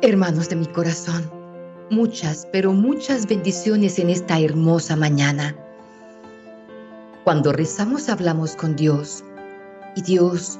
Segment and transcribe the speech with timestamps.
[0.00, 1.28] Hermanos de mi corazón,
[1.90, 5.56] muchas, pero muchas bendiciones en esta hermosa mañana.
[7.24, 9.24] Cuando rezamos hablamos con Dios
[9.96, 10.56] y Dios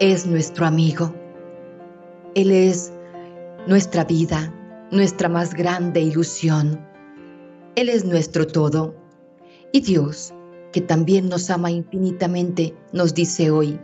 [0.00, 1.14] es nuestro amigo.
[2.34, 2.92] Él es
[3.68, 4.52] nuestra vida,
[4.90, 6.84] nuestra más grande ilusión.
[7.76, 8.96] Él es nuestro todo.
[9.70, 10.34] Y Dios,
[10.72, 13.78] que también nos ama infinitamente, nos dice hoy,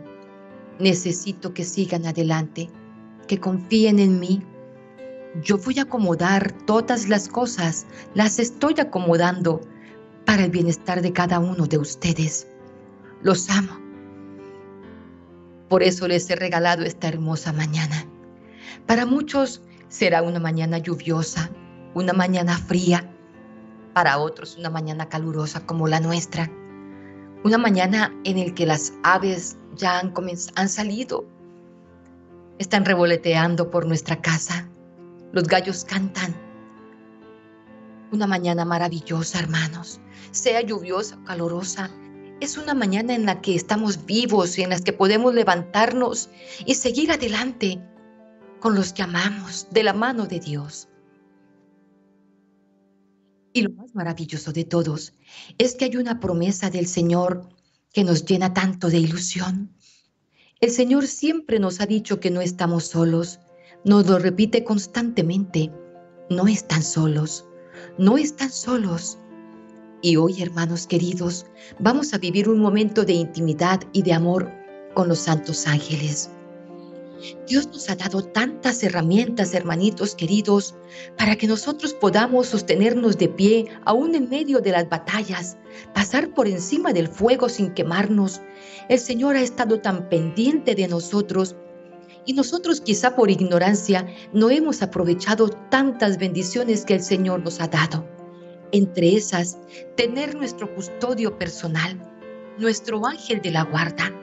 [0.77, 2.69] necesito que sigan adelante,
[3.27, 4.43] que confíen en mí.
[5.43, 7.85] Yo voy a acomodar todas las cosas,
[8.15, 9.61] las estoy acomodando
[10.25, 12.47] para el bienestar de cada uno de ustedes.
[13.21, 13.77] Los amo.
[15.69, 18.05] Por eso les he regalado esta hermosa mañana.
[18.87, 21.51] Para muchos será una mañana lluviosa,
[21.93, 23.07] una mañana fría,
[23.93, 26.49] para otros una mañana calurosa como la nuestra,
[27.43, 30.13] una mañana en la que las aves ya han,
[30.55, 31.25] han salido,
[32.57, 34.67] están revoloteando por nuestra casa,
[35.31, 36.35] los gallos cantan.
[38.11, 40.01] Una mañana maravillosa, hermanos,
[40.31, 41.89] sea lluviosa o calurosa,
[42.41, 46.29] es una mañana en la que estamos vivos y en la que podemos levantarnos
[46.65, 47.81] y seguir adelante
[48.59, 50.87] con los que amamos de la mano de Dios.
[53.53, 55.13] Y lo más maravilloso de todos
[55.57, 57.49] es que hay una promesa del Señor
[57.91, 59.75] que nos llena tanto de ilusión.
[60.61, 63.39] El Señor siempre nos ha dicho que no estamos solos,
[63.85, 65.71] nos lo repite constantemente,
[66.29, 67.45] no están solos,
[67.97, 69.17] no están solos.
[70.01, 71.45] Y hoy, hermanos queridos,
[71.79, 74.51] vamos a vivir un momento de intimidad y de amor
[74.93, 76.29] con los santos ángeles.
[77.47, 80.75] Dios nos ha dado tantas herramientas, hermanitos queridos,
[81.17, 85.57] para que nosotros podamos sostenernos de pie aún en medio de las batallas,
[85.93, 88.41] pasar por encima del fuego sin quemarnos.
[88.87, 91.57] El Señor ha estado tan pendiente de nosotros
[92.25, 97.67] y nosotros quizá por ignorancia no hemos aprovechado tantas bendiciones que el Señor nos ha
[97.67, 98.07] dado.
[98.71, 99.57] Entre esas,
[99.95, 101.99] tener nuestro custodio personal,
[102.57, 104.13] nuestro ángel de la guarda,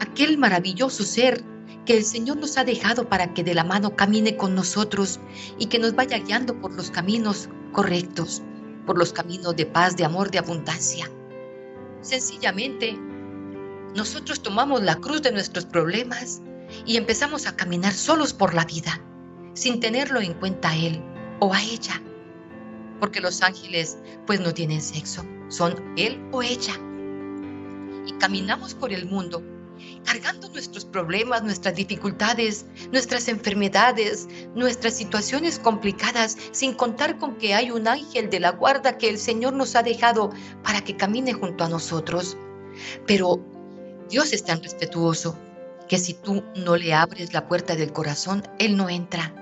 [0.00, 1.42] aquel maravilloso ser
[1.86, 5.18] que el Señor nos ha dejado para que de la mano camine con nosotros
[5.58, 8.42] y que nos vaya guiando por los caminos correctos,
[8.86, 11.10] por los caminos de paz, de amor, de abundancia.
[12.00, 12.96] Sencillamente,
[13.96, 16.40] nosotros tomamos la cruz de nuestros problemas
[16.84, 19.00] y empezamos a caminar solos por la vida,
[19.54, 21.02] sin tenerlo en cuenta a Él
[21.40, 22.02] o a ella,
[23.00, 26.74] porque los ángeles pues no tienen sexo, son Él o ella.
[28.06, 29.42] Y caminamos por el mundo
[30.04, 37.70] cargando nuestros problemas, nuestras dificultades, nuestras enfermedades, nuestras situaciones complicadas, sin contar con que hay
[37.70, 40.30] un ángel de la guarda que el Señor nos ha dejado
[40.62, 42.36] para que camine junto a nosotros.
[43.06, 43.40] Pero
[44.08, 45.36] Dios es tan respetuoso
[45.90, 49.34] que si tú no le abres la puerta del corazón, Él no entra.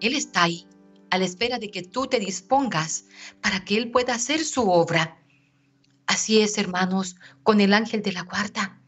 [0.00, 0.66] Él está ahí,
[1.10, 3.04] a la espera de que tú te dispongas
[3.40, 5.22] para que Él pueda hacer su obra.
[6.08, 7.14] Así es, hermanos,
[7.44, 8.80] con el ángel de la guarda.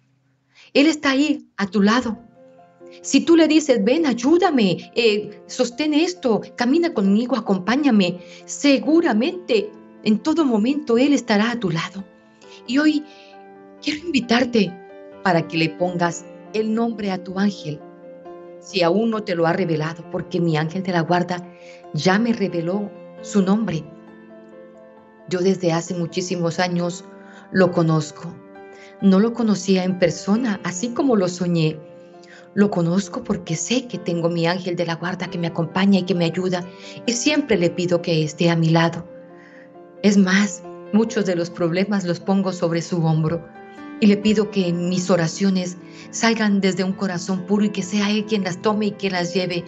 [0.73, 2.19] Él está ahí a tu lado.
[3.03, 9.71] Si tú le dices, ven, ayúdame, eh, sostén esto, camina conmigo, acompáñame, seguramente
[10.03, 12.05] en todo momento Él estará a tu lado.
[12.67, 13.05] Y hoy
[13.81, 14.73] quiero invitarte
[15.23, 17.81] para que le pongas el nombre a tu ángel,
[18.61, 21.47] si aún no te lo ha revelado, porque mi ángel de la guarda
[21.93, 22.91] ya me reveló
[23.21, 23.85] su nombre.
[25.29, 27.05] Yo desde hace muchísimos años
[27.53, 28.33] lo conozco
[29.01, 31.79] no lo conocía en persona, así como lo soñé.
[32.55, 36.05] Lo conozco porque sé que tengo mi ángel de la guarda que me acompaña y
[36.05, 36.65] que me ayuda
[37.05, 39.07] y siempre le pido que esté a mi lado.
[40.03, 40.63] Es más,
[40.93, 43.45] muchos de los problemas los pongo sobre su hombro
[44.05, 45.79] y le pido que mis oraciones
[46.11, 49.33] salgan desde un corazón puro y que sea Él quien las tome y que las
[49.33, 49.65] lleve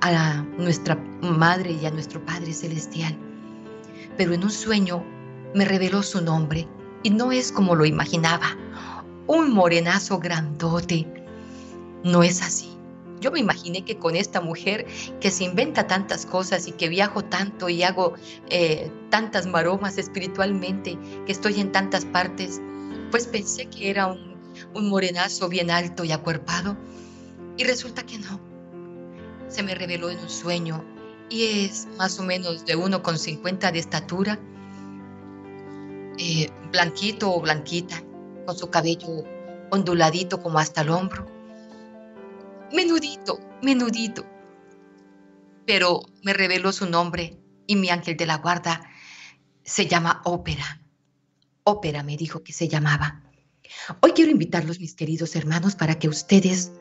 [0.00, 3.16] a nuestra Madre y a nuestro Padre Celestial.
[4.16, 5.04] Pero en un sueño
[5.54, 6.66] me reveló su nombre
[7.04, 8.56] y no es como lo imaginaba.
[9.28, 11.06] Un morenazo grandote.
[12.02, 12.68] No es así.
[13.20, 14.86] Yo me imaginé que con esta mujer
[15.20, 18.14] que se inventa tantas cosas y que viajo tanto y hago
[18.50, 22.60] eh, tantas maromas espiritualmente, que estoy en tantas partes,
[23.12, 26.76] pues pensé que era un, morenazo bien alto y acuerpado.
[27.58, 28.40] Y resulta que no.
[29.48, 30.82] Se me reveló en un sueño
[31.28, 34.40] y es más o menos de 1,50 de estatura
[36.18, 38.02] eh, blanquito o blanquita,
[38.46, 39.24] con su cabello
[39.70, 41.26] onduladito como hasta el hombro.
[42.72, 44.24] Menudito, menudito.
[45.66, 48.80] Pero me reveló su nombre y mi ángel de la guarda
[49.62, 50.81] se llama Ópera.
[51.64, 53.22] Ópera me dijo que se llamaba.
[54.00, 56.72] Hoy quiero invitarlos, mis queridos hermanos, para que ustedes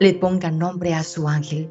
[0.00, 1.70] le pongan nombre a su ángel.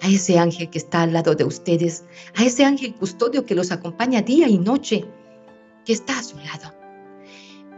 [0.00, 2.04] a ese ángel que está al lado de ustedes,
[2.36, 5.04] a ese ángel custodio que los acompaña día y noche,
[5.84, 6.72] que está a su lado.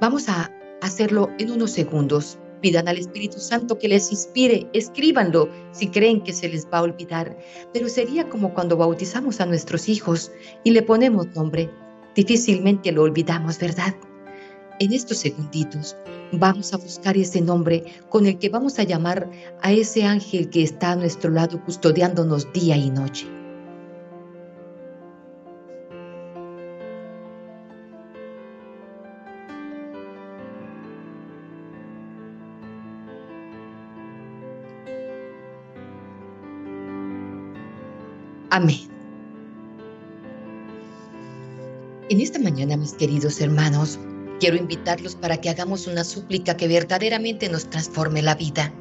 [0.02, 0.50] Vamos a
[0.82, 2.38] hacerlo en unos segundos.
[2.60, 6.82] Pidan al Espíritu Santo que les inspire, escríbanlo si creen que se les va a
[6.82, 7.38] olvidar.
[7.72, 10.30] Pero sería como cuando bautizamos a nuestros hijos
[10.62, 11.70] y le ponemos nombre.
[12.14, 13.94] Difícilmente lo olvidamos, ¿verdad?
[14.80, 15.96] En estos segunditos
[16.32, 19.30] vamos a buscar ese nombre con el que vamos a llamar
[19.62, 23.26] a ese ángel que está a nuestro lado custodiándonos día y noche.
[38.50, 38.99] Amén.
[42.10, 43.96] En esta mañana, mis queridos hermanos,
[44.40, 48.74] quiero invitarlos para que hagamos una súplica que verdaderamente nos transforme la vida.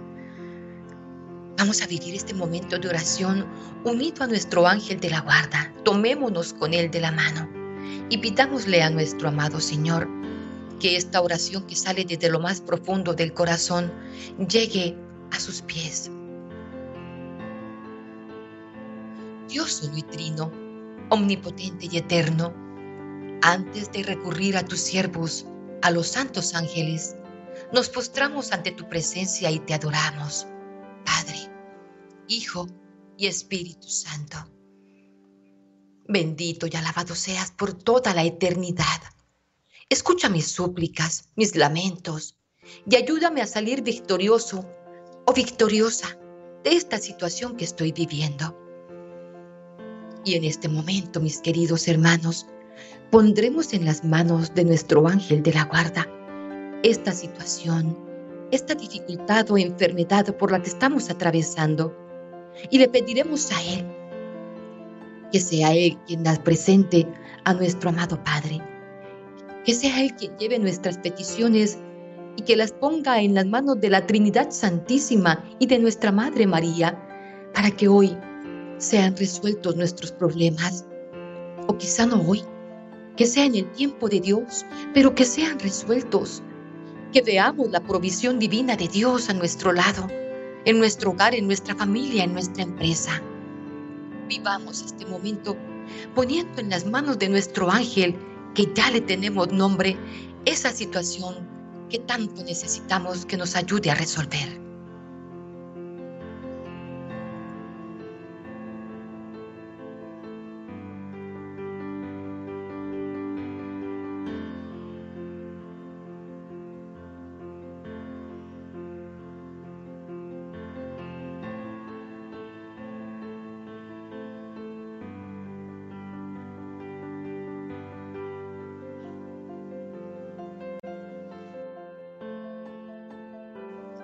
[1.55, 3.45] Vamos a vivir este momento de oración
[3.85, 5.71] unido a nuestro ángel de la guarda.
[5.83, 7.47] Tomémonos con él de la mano
[8.09, 10.09] y pidámosle a nuestro amado Señor
[10.79, 13.91] que esta oración que sale desde lo más profundo del corazón
[14.49, 14.97] llegue
[15.29, 16.09] a sus pies
[19.49, 20.51] Dios solo y trino,
[21.09, 22.68] omnipotente y eterno,
[23.41, 25.45] antes de recurrir a tus siervos,
[25.81, 27.15] a los santos ángeles,
[27.73, 30.47] nos postramos ante tu presencia y te adoramos,
[31.05, 31.49] Padre,
[32.27, 32.67] Hijo
[33.17, 34.37] y Espíritu Santo.
[36.07, 39.01] Bendito y alabado seas por toda la eternidad.
[39.89, 42.35] Escucha mis súplicas, mis lamentos,
[42.89, 44.65] y ayúdame a salir victorioso
[45.25, 46.17] o victoriosa
[46.63, 48.55] de esta situación que estoy viviendo.
[50.25, 52.47] Y en este momento, mis queridos hermanos,
[53.11, 56.07] pondremos en las manos de nuestro ángel de la guarda
[56.83, 57.97] esta situación,
[58.51, 61.95] esta dificultad o enfermedad por la que estamos atravesando.
[62.69, 63.85] Y le pediremos a Él
[65.31, 67.07] que sea Él quien las presente
[67.43, 68.59] a nuestro amado Padre.
[69.65, 71.77] Que sea Él quien lleve nuestras peticiones
[72.35, 76.47] y que las ponga en las manos de la Trinidad Santísima y de nuestra Madre
[76.47, 76.97] María,
[77.53, 78.15] para que hoy
[78.77, 80.85] sean resueltos nuestros problemas.
[81.67, 82.43] O quizá no hoy,
[83.19, 86.41] que sea en el tiempo de Dios, pero que sean resueltos.
[87.11, 90.07] Que veamos la provisión divina de Dios a nuestro lado,
[90.63, 93.21] en nuestro hogar, en nuestra familia, en nuestra empresa.
[94.29, 95.57] Vivamos este momento
[96.15, 98.15] poniendo en las manos de nuestro ángel,
[98.55, 99.97] que ya le tenemos nombre,
[100.45, 101.45] esa situación
[101.89, 104.68] que tanto necesitamos que nos ayude a resolver.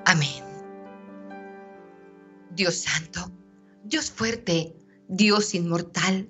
[0.05, 0.43] Amén.
[2.55, 3.31] Dios santo,
[3.83, 4.75] Dios fuerte,
[5.07, 6.27] Dios inmortal,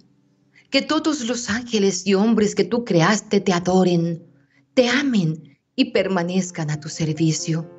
[0.70, 4.26] que todos los ángeles y hombres que tú creaste te adoren,
[4.74, 7.70] te amen y permanezcan a tu servicio.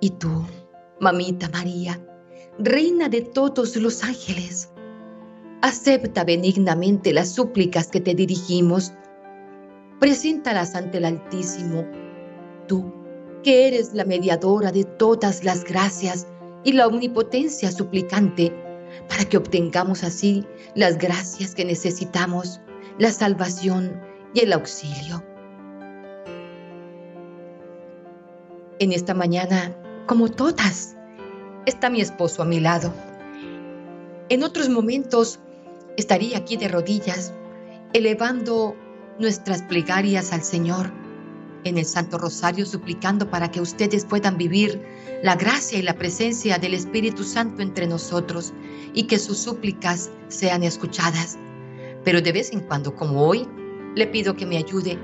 [0.00, 0.46] Y tú,
[1.00, 2.00] mamita María,
[2.58, 4.68] reina de todos los ángeles,
[5.62, 8.92] acepta benignamente las súplicas que te dirigimos,
[9.98, 11.84] preséntalas ante el Altísimo,
[12.68, 12.97] tú
[13.42, 16.26] que eres la mediadora de todas las gracias
[16.64, 18.52] y la omnipotencia suplicante,
[19.08, 22.60] para que obtengamos así las gracias que necesitamos,
[22.98, 24.00] la salvación
[24.34, 25.22] y el auxilio.
[28.80, 29.76] En esta mañana,
[30.06, 30.96] como todas,
[31.66, 32.92] está mi esposo a mi lado.
[34.28, 35.40] En otros momentos
[35.96, 37.32] estaría aquí de rodillas,
[37.92, 38.76] elevando
[39.18, 40.92] nuestras plegarias al Señor
[41.64, 44.80] en el Santo Rosario suplicando para que ustedes puedan vivir
[45.22, 48.52] la gracia y la presencia del Espíritu Santo entre nosotros
[48.94, 51.38] y que sus súplicas sean escuchadas.
[52.04, 53.48] Pero de vez en cuando, como hoy,
[53.94, 54.98] le pido que me ayude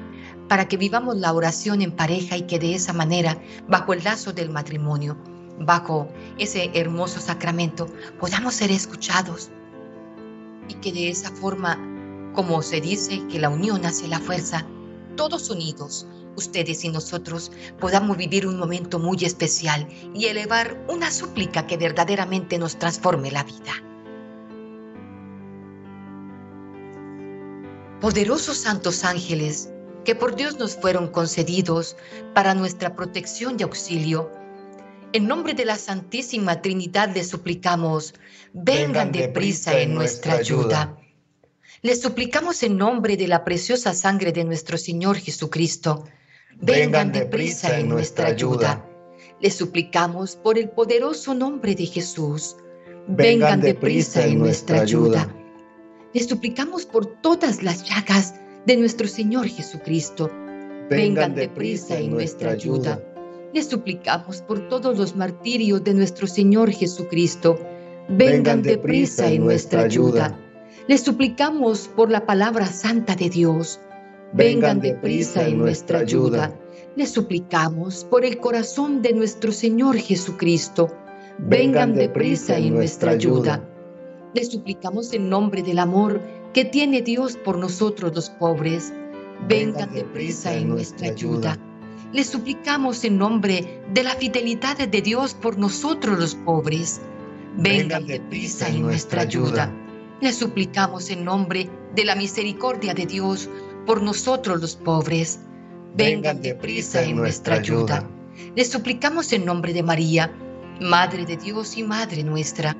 [0.48, 4.32] para que vivamos la oración en pareja y que de esa manera, bajo el lazo
[4.32, 5.16] del matrimonio,
[5.58, 6.08] bajo
[6.38, 7.86] ese hermoso sacramento,
[8.20, 9.50] podamos ser escuchados
[10.68, 11.78] y que de esa forma,
[12.34, 14.66] como se dice, que la unión hace la fuerza,
[15.16, 16.06] todos unidos,
[16.36, 22.58] ustedes y nosotros podamos vivir un momento muy especial y elevar una súplica que verdaderamente
[22.58, 23.72] nos transforme la vida.
[28.00, 29.70] Poderosos santos ángeles,
[30.04, 31.96] que por Dios nos fueron concedidos
[32.34, 34.30] para nuestra protección y auxilio,
[35.14, 38.14] En nombre de la Santísima Trinidad le suplicamos,
[38.52, 40.98] vengan deprisa en nuestra ayuda.
[41.82, 46.04] Le suplicamos en nombre de la preciosa sangre de nuestro Señor Jesucristo,
[46.60, 48.84] vengan deprisa en nuestra ayuda.
[49.40, 52.56] Le suplicamos por el poderoso nombre de Jesús,
[53.08, 55.34] vengan deprisa en nuestra ayuda.
[56.12, 58.34] Le suplicamos por todas las llagas
[58.66, 60.30] de nuestro Señor Jesucristo,
[60.88, 63.02] vengan deprisa en nuestra ayuda
[63.54, 67.56] le suplicamos por todos los martirios de nuestro Señor Jesucristo.
[68.08, 70.36] Vengan deprisa en nuestra ayuda.
[70.88, 73.78] Le suplicamos por la palabra santa de Dios.
[74.34, 76.52] Vengan deprisa en nuestra ayuda.
[76.96, 80.88] Le suplicamos por el corazón de nuestro Señor Jesucristo.
[81.38, 83.66] Vengan deprisa en nuestra ayuda.
[84.34, 86.20] Le suplicamos en nombre del amor
[86.52, 88.92] que tiene Dios por nosotros los pobres.
[89.48, 91.58] Vengan deprisa en nuestra ayuda
[92.14, 97.00] le suplicamos en nombre de la fidelidad de Dios por nosotros los pobres.
[97.56, 99.72] Vengan deprisa en nuestra ayuda.
[100.20, 103.50] Le suplicamos en nombre de la misericordia de Dios
[103.86, 105.40] por nosotros los pobres.
[105.96, 108.08] Vengan deprisa en nuestra ayuda.
[108.56, 110.32] Le suplicamos en nombre de María,
[110.80, 112.76] Madre de Dios y Madre nuestra.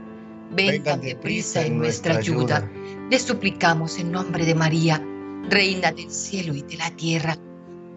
[0.51, 2.69] Vengan deprisa en nuestra ayuda.
[3.11, 5.03] Le suplicamos en nombre de María,
[5.49, 7.37] Reina del cielo y de la tierra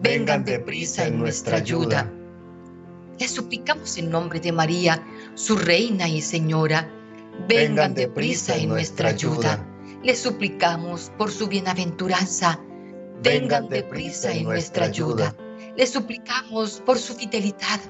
[0.00, 2.10] vengan deprisa en nuestra ayuda.
[3.18, 5.02] Le suplicamos en nombre de María,
[5.34, 6.88] su Reina y Señora,
[7.48, 9.64] vengan deprisa en nuestra ayuda.
[10.04, 12.60] Le suplicamos por su bienaventuranza,
[13.22, 15.34] vengan deprisa en nuestra ayuda.
[15.76, 17.80] Le suplicamos por su fidelidad,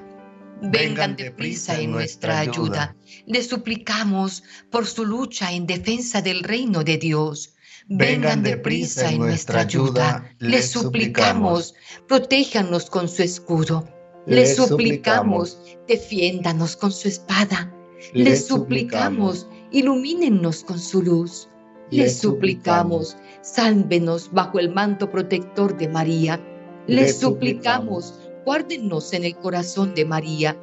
[0.61, 2.95] vengan deprisa en nuestra ayuda.
[3.25, 7.55] Le suplicamos por su lucha en defensa del reino de Dios
[7.89, 10.23] vengan deprisa en nuestra ayuda.
[10.39, 11.73] Les suplicamos,
[12.07, 13.87] protéjanos con su escudo.
[14.27, 17.73] Les suplicamos, defiéndanos con su espada.
[18.13, 21.49] Les suplicamos, ilumínenos con su luz.
[21.89, 26.39] Les suplicamos, sálvenos bajo el manto protector de María.
[26.87, 30.57] Les suplicamos, guárdenos en el corazón de María.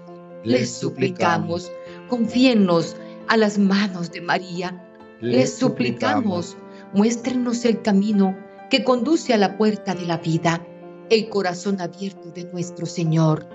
[0.44, 1.70] Les suplicamos,
[2.08, 2.96] confíennos
[3.28, 4.82] a las manos de María.
[5.20, 6.56] Les suplicamos,
[6.92, 8.36] muéstrenos el camino
[8.70, 10.64] que conduce a la puerta de la vida,
[11.10, 13.46] el corazón abierto de nuestro Señor.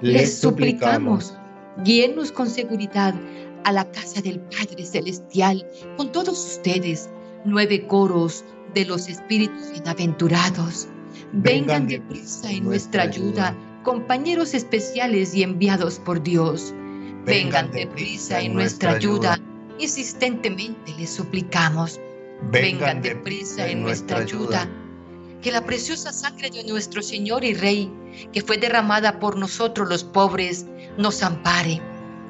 [0.00, 1.36] Les suplicamos,
[1.84, 3.14] guíenos con seguridad
[3.64, 7.10] a la casa del Padre Celestial con todos ustedes,
[7.44, 8.44] nueve coros
[8.74, 10.88] de los espíritus bienaventurados.
[11.32, 16.74] Vengan deprisa en nuestra ayuda, compañeros especiales y enviados por Dios.
[17.24, 19.38] Vengan deprisa en nuestra ayuda,
[19.78, 22.00] insistentemente les suplicamos
[22.42, 24.68] vengan deprisa en nuestra ayuda.
[25.42, 27.90] Que la preciosa sangre de nuestro Señor y Rey,
[28.32, 30.66] que fue derramada por nosotros los pobres,
[30.98, 31.80] nos ampare.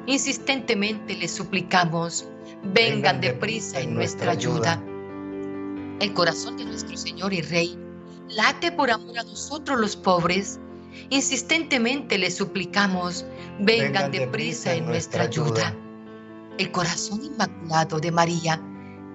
[0.05, 2.25] Insistentemente le suplicamos,
[2.73, 4.81] vengan deprisa en nuestra ayuda.
[6.01, 7.77] El corazón de nuestro Señor y Rey
[8.29, 10.59] late por amor a nosotros los pobres.
[11.11, 13.23] Insistentemente le suplicamos,
[13.59, 15.77] vengan deprisa en nuestra ayuda.
[16.57, 18.59] El corazón inmaculado de María,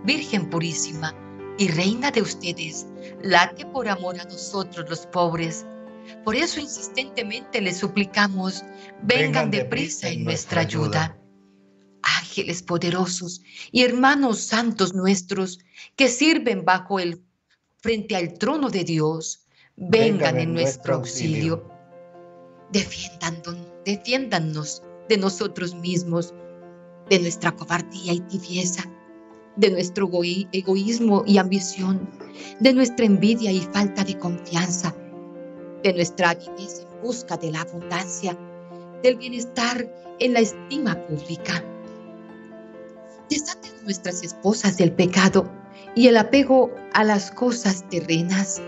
[0.05, 1.13] Virgen purísima
[1.59, 2.87] y reina de ustedes,
[3.21, 5.67] late por amor a nosotros los pobres.
[6.25, 8.63] Por eso insistentemente le suplicamos,
[9.03, 11.19] vengan deprisa en nuestra ayuda.
[12.19, 15.59] Ángeles poderosos y hermanos santos nuestros
[15.97, 17.23] que sirven bajo el
[17.79, 19.47] frente al trono de Dios,
[19.77, 21.69] vengan en nuestro auxilio.
[22.73, 26.35] Defiéndanos, defiéndanos de nosotros mismos,
[27.11, 28.91] de nuestra cobardía y tibieza
[29.57, 30.09] de nuestro
[30.53, 32.09] egoísmo y ambición,
[32.61, 34.95] de nuestra envidia y falta de confianza,
[35.83, 38.37] de nuestra avidez en busca de la abundancia,
[39.03, 41.65] del bienestar en la estima pública.
[43.87, 45.51] Nuestras esposas del pecado
[45.95, 48.61] y el apego a las cosas terrenas.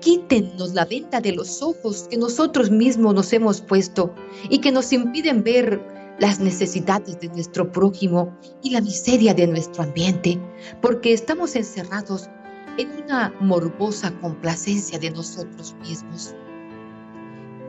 [0.00, 4.14] Quítennos la venta de los ojos que nosotros mismos nos hemos puesto
[4.48, 5.82] y que nos impiden ver
[6.20, 8.32] las necesidades de nuestro prójimo
[8.62, 10.40] y la miseria de nuestro ambiente,
[10.80, 12.30] porque estamos encerrados
[12.78, 16.34] en una morbosa complacencia de nosotros mismos.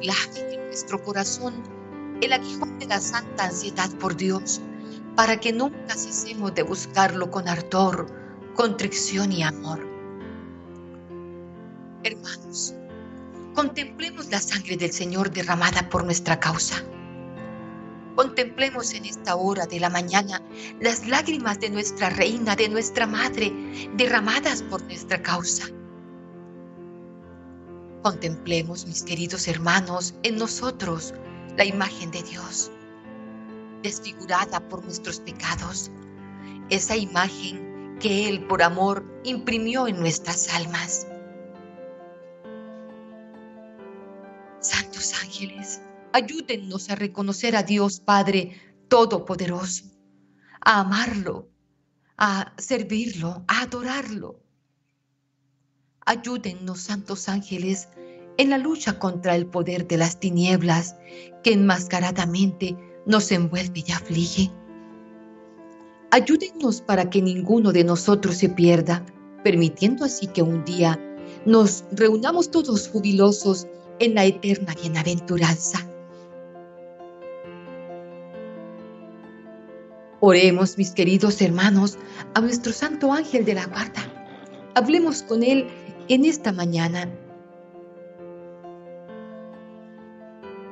[0.01, 1.55] Clave en nuestro corazón
[2.21, 4.61] el aguijón de la santa ansiedad por Dios,
[5.15, 8.07] para que nunca cesemos de buscarlo con ardor,
[8.55, 9.79] contrición y amor.
[12.03, 12.73] Hermanos,
[13.53, 16.83] contemplemos la sangre del Señor derramada por nuestra causa
[18.15, 20.41] Contemplemos en esta hora de la mañana
[20.79, 23.51] las lágrimas de nuestra reina, de nuestra madre,
[23.97, 25.65] derramadas por nuestra causa.
[28.03, 31.13] Contemplemos, mis queridos hermanos, en nosotros
[31.57, 32.71] la imagen de Dios.
[33.85, 35.91] Desfigurada por nuestros pecados,
[36.71, 41.05] esa imagen que Él por amor imprimió en nuestras almas.
[44.59, 45.81] Santos ángeles,
[46.13, 49.85] ayúdennos a reconocer a Dios Padre Todopoderoso,
[50.61, 51.47] a amarlo,
[52.17, 54.39] a servirlo, a adorarlo.
[56.07, 57.89] Ayúdennos, santos ángeles,
[58.37, 60.95] en la lucha contra el poder de las tinieblas
[61.43, 64.51] que enmascaradamente nos envuelve y aflige.
[66.11, 69.05] Ayúdennos para que ninguno de nosotros se pierda,
[69.43, 70.99] permitiendo así que un día
[71.45, 73.67] nos reunamos todos jubilosos
[73.99, 75.79] en la eterna bienaventuranza.
[80.21, 81.97] Oremos, mis queridos hermanos,
[82.33, 84.01] a nuestro Santo Ángel de la Guarda.
[84.73, 85.67] Hablemos con Él
[86.07, 87.09] en esta mañana.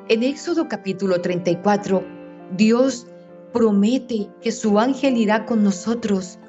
[0.10, 3.08] En Éxodo capítulo 34, Dios
[3.51, 6.39] promete que su ángel irá con nosotros.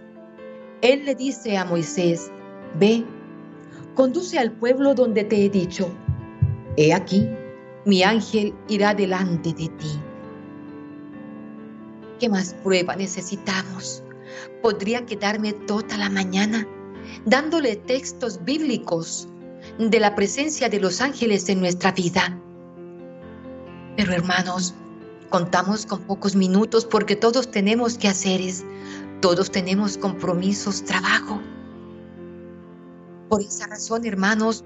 [0.83, 2.31] Él le dice a Moisés,
[2.79, 3.05] ve,
[3.95, 5.89] conduce al pueblo donde te he dicho.
[6.77, 7.29] He aquí,
[7.85, 10.01] mi ángel irá delante de ti.
[12.19, 14.03] ¿Qué más prueba necesitamos?
[14.63, 16.67] Podría quedarme toda la mañana
[17.27, 19.29] dándole textos bíblicos
[19.79, 22.39] de la presencia de los ángeles en nuestra vida.
[23.97, 24.75] Pero hermanos,
[25.35, 28.65] contamos con pocos minutos porque todos tenemos que haceres,
[29.21, 31.41] todos tenemos compromisos, trabajo.
[33.29, 34.65] Por esa razón, hermanos,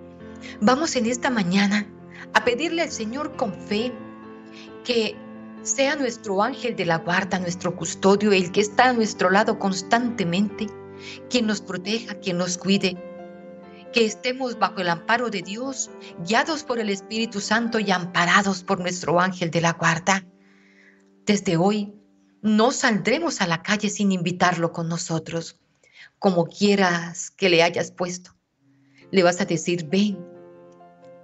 [0.60, 1.90] vamos en esta mañana
[2.34, 3.94] a pedirle al Señor con fe
[4.84, 5.16] que
[5.62, 10.66] sea nuestro ángel de la guarda, nuestro custodio, el que está a nuestro lado constantemente,
[11.30, 13.02] quien nos proteja, quien nos cuide,
[13.94, 15.90] que estemos bajo el amparo de Dios,
[16.26, 20.26] guiados por el Espíritu Santo y amparados por nuestro ángel de la guarda.
[21.28, 21.92] Desde hoy
[22.40, 25.60] no saldremos a la calle sin invitarlo con nosotros,
[26.18, 28.30] como quieras que le hayas puesto.
[29.10, 30.18] Le vas a decir, ven,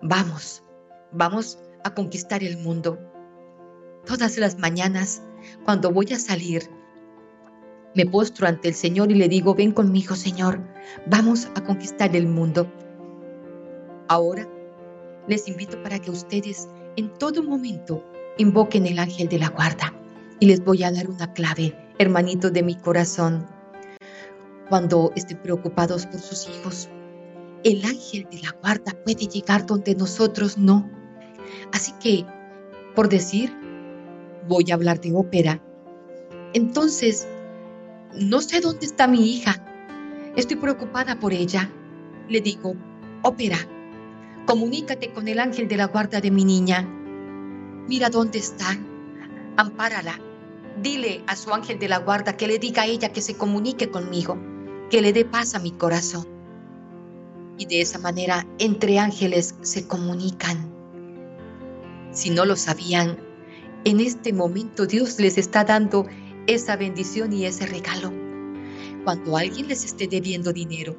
[0.02, 0.62] vamos,
[1.10, 2.98] vamos a conquistar el mundo.
[4.04, 5.22] Todas las mañanas,
[5.64, 6.68] cuando voy a salir,
[7.94, 10.60] me postro ante el Señor y le digo, ven conmigo, Señor,
[11.06, 12.70] vamos a conquistar el mundo.
[14.08, 14.46] Ahora
[15.28, 18.04] les invito para que ustedes en todo momento
[18.38, 19.92] invoquen el ángel de la guarda
[20.40, 23.46] y les voy a dar una clave, hermanito de mi corazón.
[24.68, 26.88] Cuando estén preocupados por sus hijos,
[27.62, 30.90] el ángel de la guarda puede llegar donde nosotros no.
[31.72, 32.26] Así que,
[32.94, 33.52] por decir,
[34.48, 35.62] voy a hablar de ópera.
[36.52, 37.26] Entonces,
[38.14, 39.64] no sé dónde está mi hija.
[40.36, 41.70] Estoy preocupada por ella.
[42.28, 42.74] Le digo,
[43.22, 43.58] ópera,
[44.46, 46.88] comunícate con el ángel de la guarda de mi niña.
[47.86, 48.78] Mira dónde está.
[49.56, 50.18] Ampárala.
[50.82, 53.90] Dile a su ángel de la guarda que le diga a ella que se comunique
[53.90, 54.38] conmigo,
[54.90, 56.26] que le dé paz a mi corazón.
[57.58, 60.72] Y de esa manera entre ángeles se comunican.
[62.12, 63.18] Si no lo sabían,
[63.84, 66.06] en este momento Dios les está dando
[66.46, 68.12] esa bendición y ese regalo.
[69.04, 70.96] Cuando alguien les esté debiendo dinero,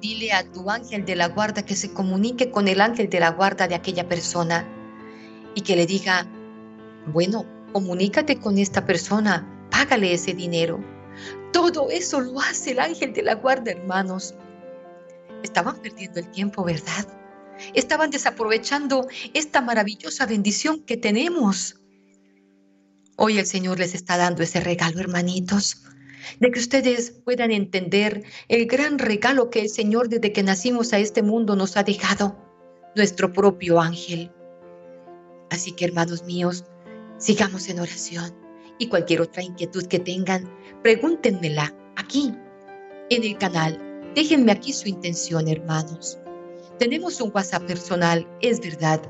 [0.00, 3.30] dile a tu ángel de la guarda que se comunique con el ángel de la
[3.30, 4.66] guarda de aquella persona
[5.58, 6.24] y que le diga,
[7.12, 10.78] bueno, comunícate con esta persona, págale ese dinero.
[11.52, 14.36] Todo eso lo hace el ángel de la guarda, hermanos.
[15.42, 17.08] Estaban perdiendo el tiempo, ¿verdad?
[17.74, 21.74] Estaban desaprovechando esta maravillosa bendición que tenemos.
[23.16, 25.82] Hoy el Señor les está dando ese regalo, hermanitos,
[26.38, 31.00] de que ustedes puedan entender el gran regalo que el Señor desde que nacimos a
[31.00, 32.38] este mundo nos ha dejado,
[32.94, 34.30] nuestro propio ángel.
[35.50, 36.64] Así que, hermanos míos,
[37.18, 38.34] sigamos en oración
[38.78, 40.48] y cualquier otra inquietud que tengan,
[40.82, 42.32] pregúntenmela aquí,
[43.10, 43.80] en el canal.
[44.14, 46.18] Déjenme aquí su intención, hermanos.
[46.78, 49.00] Tenemos un WhatsApp personal, es verdad,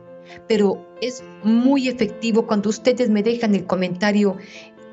[0.47, 4.37] pero es muy efectivo cuando ustedes me dejan el comentario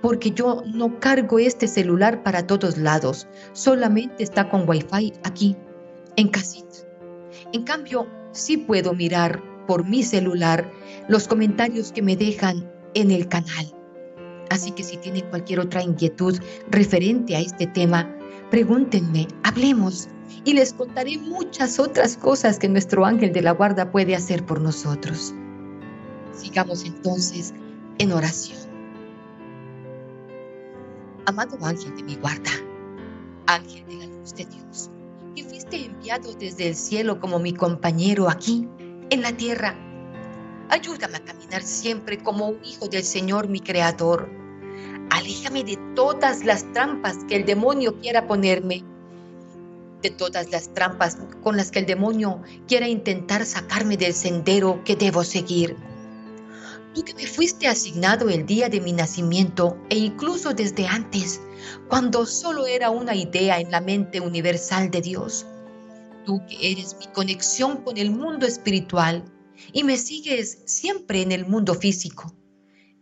[0.01, 5.55] porque yo no cargo este celular para todos lados, solamente está con Wi-Fi aquí,
[6.15, 6.77] en casita.
[7.53, 10.71] En cambio, sí puedo mirar por mi celular
[11.08, 13.74] los comentarios que me dejan en el canal.
[14.50, 16.39] Así que si tienen cualquier otra inquietud
[16.70, 18.10] referente a este tema,
[18.52, 20.08] pregúntenme, hablemos
[20.44, 24.62] y les contaré muchas otras cosas que nuestro ángel de la guarda puede hacer por
[24.62, 25.34] nosotros.
[26.32, 27.54] Sigamos entonces
[27.98, 28.60] en oración.
[31.26, 32.52] Amado ángel de mi guarda,
[33.48, 34.91] ángel de la luz de Dios,
[35.36, 38.68] que fuiste enviado desde el cielo como mi compañero aquí,
[39.10, 39.76] en la tierra,
[40.69, 44.30] ayúdame a caminar siempre como un hijo del Señor mi Creador,
[45.12, 48.84] Aléjame de todas las trampas que el demonio quiera ponerme,
[50.01, 54.95] de todas las trampas con las que el demonio quiera intentar sacarme del sendero que
[54.95, 55.78] debo seguir.
[56.93, 61.41] Tú que me fuiste asignado el día de mi nacimiento e incluso desde antes,
[61.88, 65.45] cuando solo era una idea en la mente universal de Dios.
[66.25, 69.23] Tú que eres mi conexión con el mundo espiritual
[69.74, 72.34] y me sigues siempre en el mundo físico.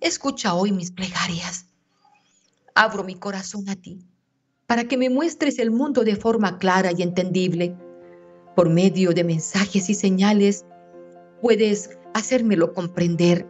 [0.02, 1.68] Escucha hoy mis plegarias.
[2.76, 4.06] Abro mi corazón a ti
[4.68, 7.76] para que me muestres el mundo de forma clara y entendible.
[8.56, 10.66] Por medio de mensajes y señales
[11.42, 13.48] puedes hacérmelo comprender.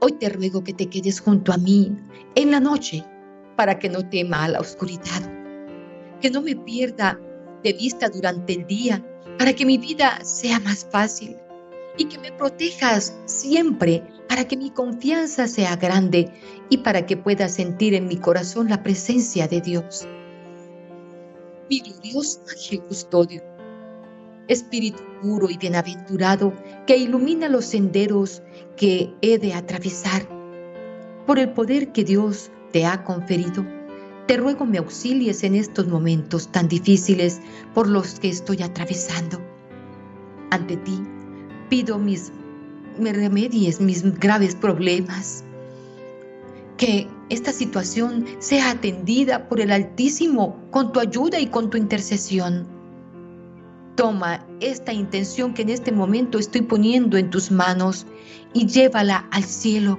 [0.00, 1.96] Hoy te ruego que te quedes junto a mí
[2.34, 3.04] en la noche
[3.56, 5.22] para que no tema a la oscuridad,
[6.20, 7.18] que no me pierda
[7.62, 9.04] de vista durante el día
[9.40, 11.34] para que mi vida sea más fácil
[11.96, 16.30] y que me protejas siempre para que mi confianza sea grande
[16.68, 20.06] y para que pueda sentir en mi corazón la presencia de Dios.
[21.70, 23.42] Mi glorioso ángel custodio,
[24.46, 26.52] Espíritu puro y bienaventurado
[26.86, 28.42] que ilumina los senderos
[28.76, 30.28] que he de atravesar,
[31.26, 33.64] por el poder que Dios te ha conferido,
[34.30, 37.40] te ruego me auxilies en estos momentos tan difíciles
[37.74, 39.40] por los que estoy atravesando.
[40.52, 41.02] Ante ti
[41.68, 42.30] pido mis
[42.96, 45.42] me remedies mis graves problemas.
[46.76, 52.68] Que esta situación sea atendida por el Altísimo con tu ayuda y con tu intercesión.
[53.96, 58.06] Toma esta intención que en este momento estoy poniendo en tus manos
[58.54, 59.98] y llévala al cielo,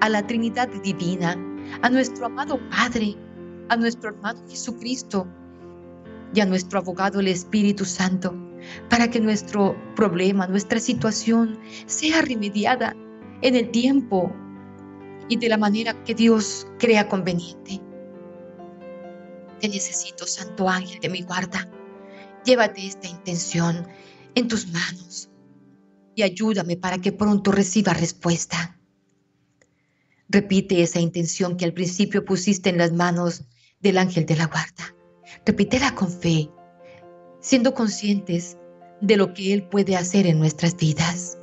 [0.00, 1.36] a la Trinidad Divina,
[1.82, 3.16] a nuestro amado Padre,
[3.68, 5.26] a nuestro hermano Jesucristo
[6.34, 8.34] y a nuestro abogado el Espíritu Santo
[8.90, 12.94] para que nuestro problema, nuestra situación sea remediada
[13.42, 14.32] en el tiempo
[15.28, 17.80] y de la manera que Dios crea conveniente.
[19.60, 21.68] Te necesito, Santo Ángel de mi guarda.
[22.44, 23.86] Llévate esta intención
[24.34, 25.28] en tus manos
[26.14, 28.78] y ayúdame para que pronto reciba respuesta.
[30.28, 33.44] Repite esa intención que al principio pusiste en las manos
[33.80, 34.94] del ángel de la guarda.
[35.44, 36.50] Repítela con fe
[37.40, 38.56] siendo conscientes
[39.00, 41.37] de lo que Él puede hacer en nuestras vidas.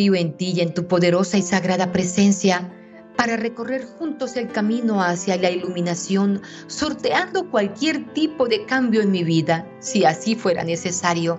[0.00, 2.72] En ti y en tu poderosa y sagrada presencia
[3.16, 9.24] para recorrer juntos el camino hacia la iluminación, sorteando cualquier tipo de cambio en mi
[9.24, 11.38] vida, si así fuera necesario.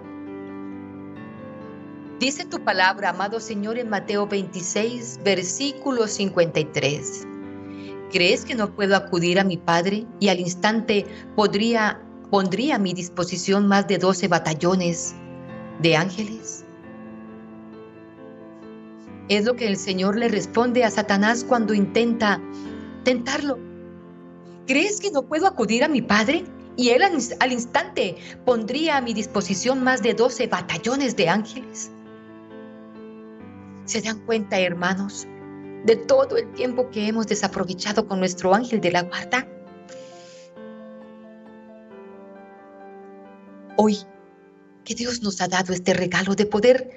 [2.19, 7.27] Dice tu palabra, amado Señor, en Mateo 26, versículo 53.
[8.11, 12.93] ¿Crees que no puedo acudir a mi Padre y al instante podría, pondría a mi
[12.93, 15.15] disposición más de 12 batallones
[15.81, 16.63] de ángeles?
[19.31, 22.41] Es lo que el Señor le responde a Satanás cuando intenta
[23.05, 23.57] tentarlo.
[24.67, 26.43] ¿Crees que no puedo acudir a mi Padre?
[26.75, 31.91] Y él al instante pondría a mi disposición más de 12 batallones de ángeles.
[33.85, 35.25] ¿Se dan cuenta, hermanos,
[35.85, 39.47] de todo el tiempo que hemos desaprovechado con nuestro ángel de la guarda?
[43.77, 43.95] Hoy
[44.83, 46.89] que Dios nos ha dado este regalo de poder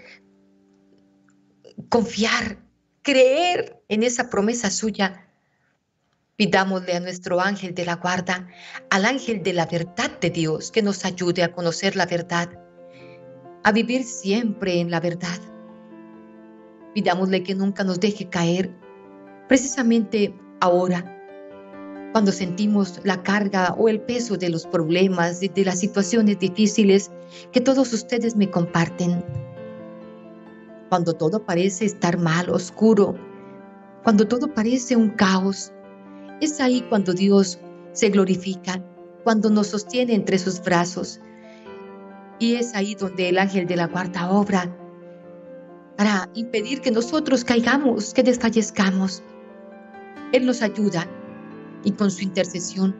[1.94, 2.58] confiar,
[3.02, 5.28] creer en esa promesa suya.
[6.34, 8.48] Pidámosle a nuestro ángel de la guarda,
[8.90, 12.50] al ángel de la verdad de Dios, que nos ayude a conocer la verdad,
[13.62, 15.38] a vivir siempre en la verdad.
[16.94, 18.72] Pidámosle que nunca nos deje caer,
[19.46, 21.04] precisamente ahora,
[22.10, 27.12] cuando sentimos la carga o el peso de los problemas, de, las situaciones difíciles
[27.52, 29.22] que todos ustedes me comparten.
[30.94, 33.16] Cuando todo parece estar mal, oscuro,
[34.04, 35.72] cuando todo parece un caos,
[36.40, 37.58] es ahí cuando Dios
[37.90, 38.80] se glorifica,
[39.24, 41.18] cuando nos sostiene entre sus brazos.
[42.38, 44.72] Y es ahí donde el ángel de la guarda obra
[45.96, 49.20] para impedir que nosotros caigamos, que desfallezcamos.
[50.30, 51.08] Él nos ayuda
[51.82, 52.94] y con su intercesión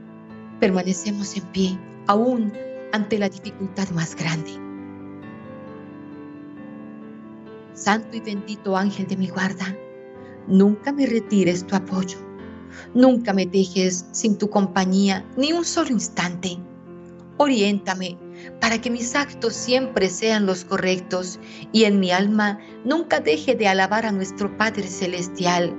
[0.58, 1.78] permanecemos en pie
[2.08, 2.52] aún
[2.92, 4.73] ante la dificultad más grande.
[7.74, 9.76] Santo y bendito ángel de mi guarda,
[10.46, 12.18] nunca me retires tu apoyo,
[12.94, 16.58] Nunca me dejes sin tu compañía ni un solo instante.
[17.36, 18.16] Oriéntame
[18.60, 21.38] para que mis actos siempre sean los correctos
[21.72, 25.74] y en mi alma nunca deje de alabar a nuestro Padre Celestial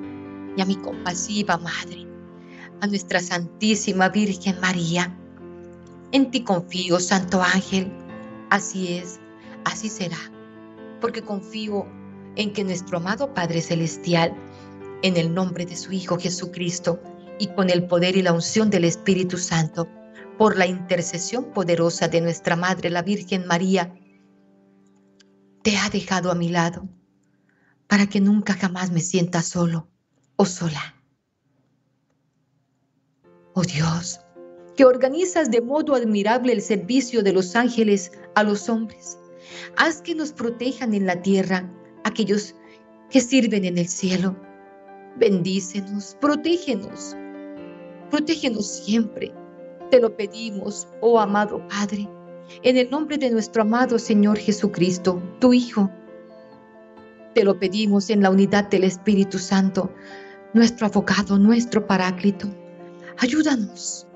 [0.58, 2.08] y a mi compasiva Madre,
[2.81, 5.17] a nuestra Santísima Virgen María.
[6.12, 7.91] En ti confío, Santo Ángel.
[8.49, 9.19] Así es,
[9.63, 10.17] así será,
[11.05, 11.85] porque confío
[12.35, 14.33] en que nuestro amado Padre Celestial,
[15.03, 16.99] en el nombre de su Hijo Jesucristo
[17.37, 19.87] y con el poder y la unción del Espíritu Santo,
[20.39, 23.93] por la intercesión poderosa de nuestra Madre, la Virgen María,
[25.61, 26.89] te ha dejado a mi lado
[27.85, 29.87] para que nunca jamás me sienta solo
[30.37, 30.95] o sola.
[33.53, 34.21] Oh Dios,
[34.75, 39.19] que organizas de modo admirable el servicio de los ángeles a los hombres,
[39.77, 41.69] haz que nos protejan en la tierra
[42.03, 42.55] aquellos
[43.09, 44.35] que sirven en el cielo.
[45.17, 47.15] Bendícenos, protégenos,
[48.09, 49.33] protégenos siempre
[49.91, 52.09] te lo pedimos, oh amado Padre,
[52.63, 55.89] en el nombre de nuestro amado Señor Jesucristo, tu Hijo.
[57.33, 59.93] Te lo pedimos en la unidad del Espíritu Santo,
[60.53, 62.47] nuestro abogado, nuestro paráclito.
[63.19, 64.07] Ayúdanos.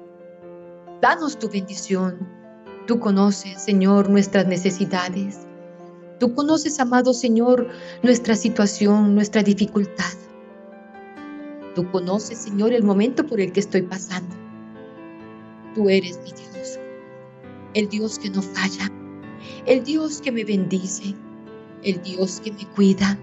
[1.01, 2.17] Danos tu bendición.
[2.89, 5.41] Tú conoces, Señor, nuestras necesidades.
[6.19, 7.67] Tú conoces, amado Señor,
[8.01, 10.11] nuestra situación, nuestra dificultad.
[11.75, 14.35] Tú conoces, Señor, el momento por el que estoy pasando.
[15.75, 16.79] Tú eres mi Dios,
[17.75, 18.91] el Dios que no falla,
[19.67, 21.13] el Dios que me bendice,
[21.83, 23.19] el Dios que me cuida,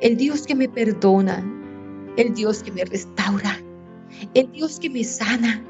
[0.00, 1.44] el Dios que me perdona,
[2.16, 3.60] el Dios que me restaura,
[4.34, 5.60] el Dios que me sana,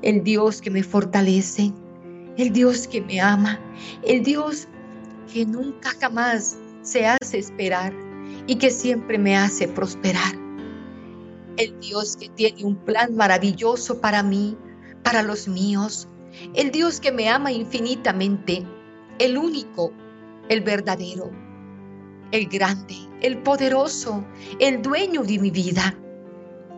[0.00, 1.70] el Dios que me fortalece,
[2.36, 3.60] el Dios que me ama,
[4.02, 4.68] el Dios
[5.32, 7.92] que nunca jamás se hace esperar
[8.46, 10.34] y que siempre me hace prosperar.
[11.56, 14.56] El Dios que tiene un plan maravilloso para mí,
[15.02, 16.08] para los míos,
[16.54, 18.64] el Dios que me ama infinitamente,
[19.18, 19.92] el único,
[20.48, 21.30] el verdadero,
[22.30, 24.24] el grande, el poderoso,
[24.58, 25.94] el dueño de mi vida.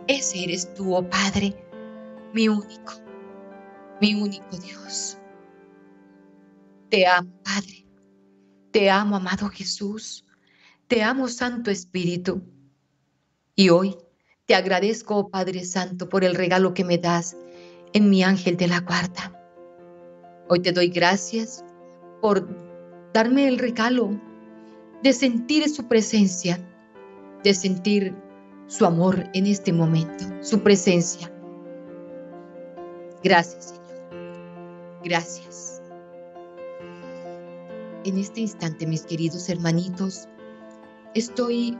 [0.07, 1.55] Ese eres tú, oh Padre,
[2.33, 2.93] mi único,
[4.01, 5.17] mi único Dios.
[6.89, 7.85] Te amo, Padre.
[8.71, 10.25] Te amo, amado Jesús.
[10.87, 12.41] Te amo, Santo Espíritu.
[13.55, 13.95] Y hoy
[14.45, 17.35] te agradezco, oh Padre Santo, por el regalo que me das
[17.93, 19.31] en mi ángel de la guarda.
[20.47, 21.63] Hoy te doy gracias
[22.21, 22.47] por
[23.13, 24.19] darme el regalo
[25.01, 26.59] de sentir su presencia,
[27.43, 28.15] de sentir
[28.67, 31.31] su amor en este momento, su presencia.
[33.23, 35.01] Gracias, Señor.
[35.03, 35.74] Gracias.
[38.05, 40.29] En este instante, mis queridos hermanitos,
[41.13, 41.77] estoy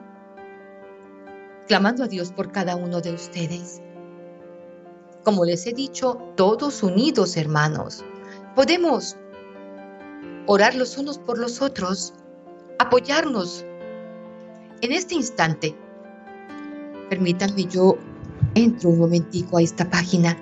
[1.68, 3.82] clamando a Dios por cada uno de ustedes
[5.26, 8.06] como les he dicho, todos unidos, hermanos.
[8.56, 9.18] Podemos
[10.46, 12.14] orar los unos por los otros,
[12.78, 13.66] apoyarnos.
[14.82, 15.76] En este instante,
[17.10, 17.98] permítanme yo
[18.54, 20.38] entro un momentico a esta página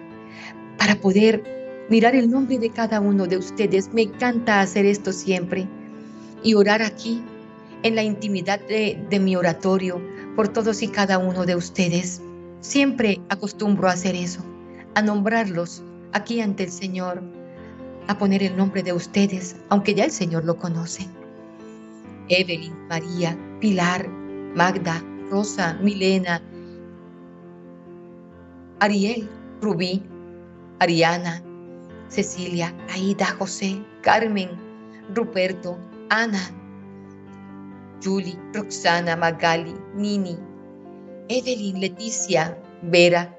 [0.77, 1.52] para poder
[1.89, 3.93] mirar el nombre de cada uno de ustedes.
[3.93, 5.67] Me encanta hacer esto siempre
[6.43, 7.21] y orar aquí
[7.83, 10.01] en la intimidad de, mi oratorio
[10.35, 12.21] por todos y cada uno de ustedes.
[12.61, 14.43] Siempre acostumbro a hacer eso
[14.95, 17.21] a nombrarlos aquí ante el Señor,
[18.07, 21.07] a poner el nombre de ustedes, aunque ya el Señor lo conoce.
[22.29, 24.07] Evelyn, María, Pilar,
[24.55, 26.41] Magda, Rosa, Milena,
[28.79, 29.29] Ariel,
[29.61, 30.03] Rubí,
[30.79, 31.43] Ariana,
[32.13, 34.49] Cecilia, Aida, José, Carmen,
[35.15, 35.79] Ruperto,
[36.11, 36.51] Ana,
[38.03, 40.37] Julie, Roxana, Magali, Nini,
[41.27, 43.35] Evelyn, Leticia, Vera,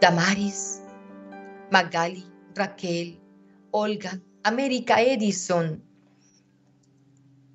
[0.00, 0.80] Damaris,
[1.72, 3.20] Magali, Raquel,
[3.72, 5.82] Olga, América Edison,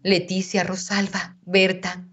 [0.04, 2.06] Leticia, Rosalba, Berta.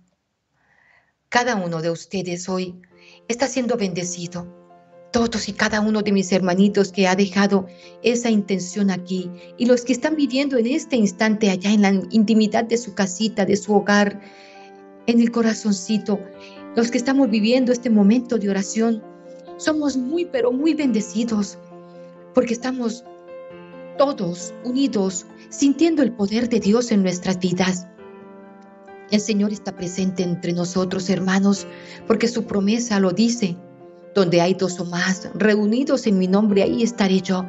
[1.29, 2.81] Cada uno de ustedes hoy
[3.27, 4.60] está siendo bendecido.
[5.13, 7.67] Todos y cada uno de mis hermanitos que ha dejado
[8.03, 12.65] esa intención aquí y los que están viviendo en este instante allá en la intimidad
[12.65, 14.21] de su casita, de su hogar,
[15.07, 16.21] en el corazoncito,
[16.77, 19.03] los que estamos viviendo este momento de oración,
[19.57, 21.59] somos muy, pero muy bendecidos
[22.35, 23.05] porque estamos
[23.99, 27.87] todos unidos, sintiendo el poder de Dios en nuestras vidas.
[29.11, 31.67] El Señor está presente entre nosotros, hermanos,
[32.07, 33.57] porque su promesa lo dice.
[34.15, 37.45] Donde hay dos o más reunidos en mi nombre, ahí estaré yo.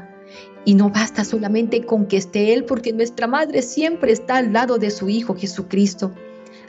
[0.63, 4.77] Y no basta solamente con que esté Él, porque nuestra Madre siempre está al lado
[4.77, 6.11] de su Hijo Jesucristo.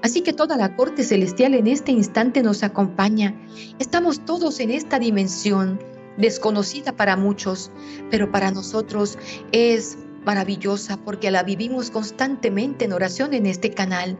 [0.02, 3.35] Así que toda la corte celestial en este instante nos acompaña.
[3.78, 5.78] Estamos todos en esta dimensión
[6.16, 7.70] desconocida para muchos,
[8.11, 9.18] pero para nosotros
[9.52, 14.18] es maravillosa porque la vivimos constantemente en oración en este canal.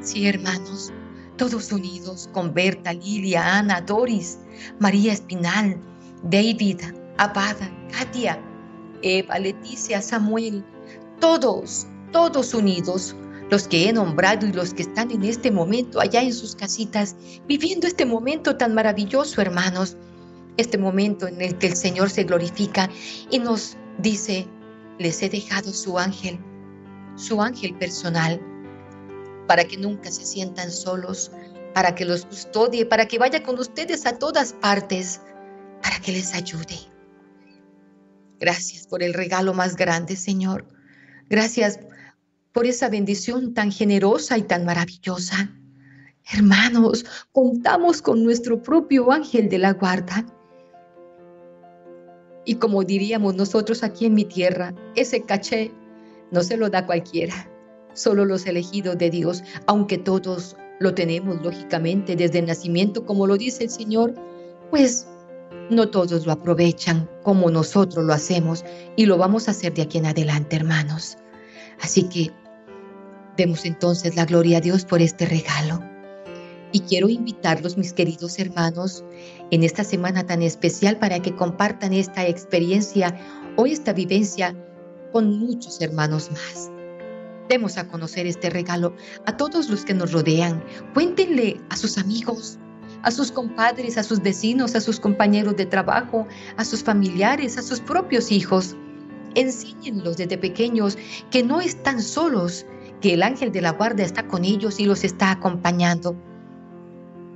[0.00, 0.92] Sí, hermanos,
[1.36, 4.38] todos unidos con Berta, Lilia, Ana, Doris,
[4.78, 5.78] María Espinal,
[6.22, 6.80] David,
[7.18, 8.40] Abada, Katia,
[9.02, 10.64] Eva, Leticia, Samuel,
[11.20, 13.14] todos, todos unidos,
[13.50, 17.14] los que he nombrado y los que están en este momento allá en sus casitas,
[17.46, 19.96] viviendo este momento tan maravilloso, hermanos,
[20.56, 22.90] este momento en el que el Señor se glorifica
[23.30, 24.46] y nos dice,
[24.98, 26.38] les he dejado su ángel,
[27.16, 28.40] su ángel personal,
[29.46, 31.30] para que nunca se sientan solos,
[31.74, 35.20] para que los custodie, para que vaya con ustedes a todas partes,
[35.82, 36.78] para que les ayude.
[38.38, 40.66] Gracias por el regalo más grande, Señor.
[41.28, 41.80] Gracias
[42.52, 45.50] por esa bendición tan generosa y tan maravillosa.
[46.32, 50.26] Hermanos, contamos con nuestro propio ángel de la guarda
[52.46, 55.72] y como diríamos nosotros aquí en mi tierra, ese caché
[56.30, 57.50] no se lo da cualquiera,
[57.96, 63.36] solo los elegidos de Dios, aunque todos lo tenemos lógicamente desde el nacimiento, como lo
[63.36, 64.14] dice el Señor,
[64.70, 65.06] pues
[65.70, 69.98] no todos lo aprovechan como nosotros lo hacemos y lo vamos a hacer de aquí
[69.98, 71.16] en adelante, hermanos.
[71.80, 72.30] Así que
[73.36, 75.82] demos entonces la gloria a Dios por este regalo.
[76.72, 79.04] Y quiero invitarlos, mis queridos hermanos,
[79.50, 83.16] en esta semana tan especial para que compartan esta experiencia
[83.56, 84.54] o esta vivencia
[85.12, 86.70] con muchos hermanos más.
[87.48, 90.62] Demos a conocer este regalo a todos los que nos rodean.
[90.94, 92.58] Cuéntenle a sus amigos,
[93.02, 97.62] a sus compadres, a sus vecinos, a sus compañeros de trabajo, a sus familiares, a
[97.62, 98.76] sus propios hijos.
[99.34, 100.98] Enséñenlos desde pequeños
[101.30, 102.66] que no están solos,
[103.00, 106.16] que el ángel de la guardia está con ellos y los está acompañando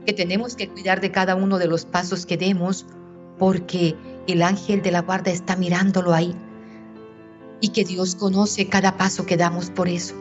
[0.07, 2.87] que tenemos que cuidar de cada uno de los pasos que demos
[3.39, 3.95] porque
[4.27, 6.35] el ángel de la guarda está mirándolo ahí
[7.61, 10.15] y que Dios conoce cada paso que damos por eso.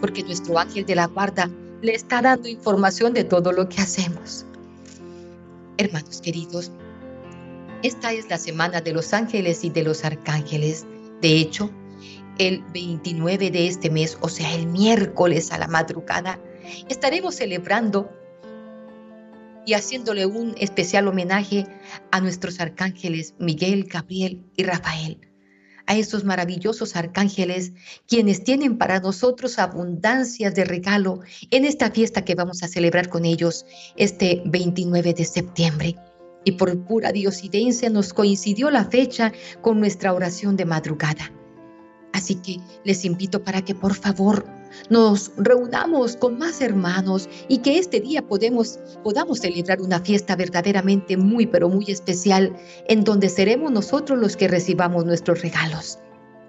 [0.00, 1.50] Porque nuestro ángel de la guarda
[1.82, 4.46] le está dando información de todo lo que hacemos.
[5.76, 6.70] Hermanos queridos,
[7.82, 10.86] esta es la semana de los ángeles y de los arcángeles.
[11.20, 11.70] De hecho,
[12.38, 16.40] el 29 de este mes, o sea, el miércoles a la madrugada,
[16.88, 18.10] estaremos celebrando
[19.66, 21.66] y haciéndole un especial homenaje
[22.10, 25.18] a nuestros arcángeles Miguel, Gabriel y Rafael,
[25.86, 27.72] a esos maravillosos arcángeles
[28.08, 31.20] quienes tienen para nosotros abundancias de regalo
[31.50, 33.66] en esta fiesta que vamos a celebrar con ellos
[33.96, 35.96] este 29 de septiembre.
[36.44, 41.32] Y por pura diosidencia nos coincidió la fecha con nuestra oración de madrugada.
[42.12, 44.46] Así que les invito para que por favor
[44.90, 51.16] nos reunamos con más hermanos y que este día podemos, podamos celebrar una fiesta verdaderamente
[51.16, 52.54] muy, pero muy especial
[52.88, 55.98] en donde seremos nosotros los que recibamos nuestros regalos.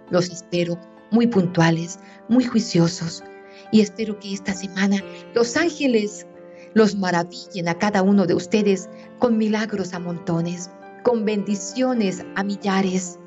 [0.10, 0.80] Los espero
[1.12, 2.00] muy puntuales,
[2.30, 3.24] muy juiciosos
[3.72, 4.98] y espero que esta semana
[5.34, 6.26] los ángeles
[6.74, 8.90] los maravillen a cada uno de ustedes
[9.20, 10.70] con milagros a montones,
[11.04, 13.18] con bendiciones a millares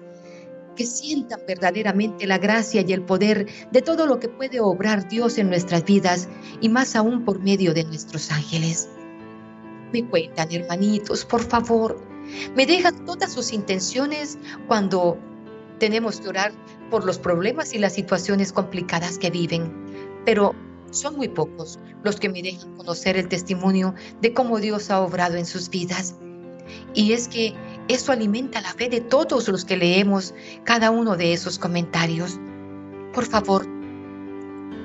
[0.79, 5.37] que sientan verdaderamente la gracia y el poder de todo lo que puede obrar Dios
[5.37, 6.29] en nuestras vidas
[6.61, 8.89] y más aún por medio de nuestros ángeles.
[9.93, 12.01] Me cuentan, hermanitos, por favor,
[12.55, 15.18] me dejan todas sus intenciones cuando
[15.81, 16.53] tenemos que orar
[16.93, 19.72] por los problemas y las situaciones complicadas que viven,
[20.24, 20.55] pero
[20.93, 25.39] son muy pocos los que me dejan conocer el testimonio de cómo Dios ha obrado
[25.39, 26.14] en sus vidas.
[26.95, 27.55] Y es que
[27.89, 30.34] eso alimenta la fe de todos los que leemos
[30.64, 32.39] cada uno de esos comentarios.
[33.14, 33.66] Por favor,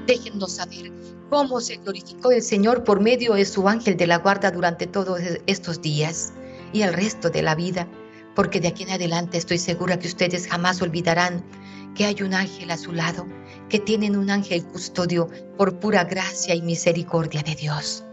[0.07, 0.91] déjennos saber
[1.29, 5.19] cómo se glorificó el Señor por medio de su ángel de la guarda durante todos
[5.47, 6.33] estos días
[6.71, 7.89] y el resto de la vida,
[8.35, 11.43] porque de aquí en adelante estoy segura que ustedes jamás olvidarán
[11.95, 13.27] que hay un ángel a su lado,
[13.67, 15.27] que tienen un ángel custodio
[15.57, 18.05] por pura gracia y misericordia de Dios.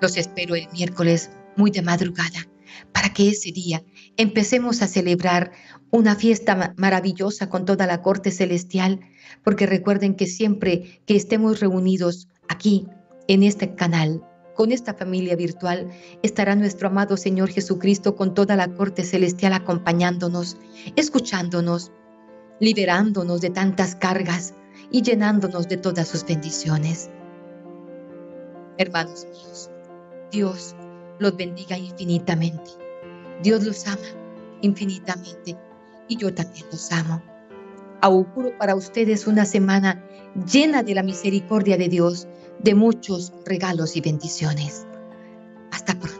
[0.00, 2.49] Los espero el miércoles muy de madrugada
[2.92, 3.82] para que ese día
[4.16, 5.52] empecemos a celebrar
[5.90, 9.00] una fiesta maravillosa con toda la corte celestial,
[9.42, 12.86] porque recuerden que siempre que estemos reunidos aquí,
[13.28, 15.88] en este canal, con esta familia virtual,
[16.22, 20.56] estará nuestro amado Señor Jesucristo con toda la corte celestial acompañándonos,
[20.96, 21.92] escuchándonos,
[22.58, 24.54] liberándonos de tantas cargas
[24.90, 27.08] y llenándonos de todas sus bendiciones.
[28.78, 29.70] Hermanos míos,
[30.32, 30.74] Dios
[31.20, 32.70] los bendiga infinitamente.
[33.42, 34.00] Dios los ama
[34.62, 35.56] infinitamente
[36.08, 37.22] y yo también los amo.
[38.00, 40.04] Auguro para ustedes una semana
[40.50, 42.26] llena de la misericordia de Dios,
[42.58, 44.86] de muchos regalos y bendiciones.
[45.70, 46.19] Hasta pronto.